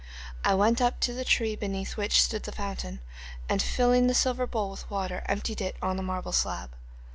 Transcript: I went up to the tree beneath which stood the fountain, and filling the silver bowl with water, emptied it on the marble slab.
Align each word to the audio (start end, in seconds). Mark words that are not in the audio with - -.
I 0.43 0.55
went 0.55 0.81
up 0.81 0.99
to 1.01 1.13
the 1.13 1.23
tree 1.23 1.55
beneath 1.55 1.95
which 1.95 2.23
stood 2.23 2.41
the 2.41 2.51
fountain, 2.51 3.01
and 3.47 3.61
filling 3.61 4.07
the 4.07 4.15
silver 4.15 4.47
bowl 4.47 4.71
with 4.71 4.89
water, 4.89 5.21
emptied 5.27 5.61
it 5.61 5.75
on 5.79 5.95
the 5.95 6.01
marble 6.01 6.31
slab. 6.31 6.71